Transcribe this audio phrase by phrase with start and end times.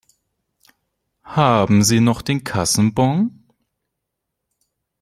[1.25, 3.45] Haben Sie noch den Kassenbon?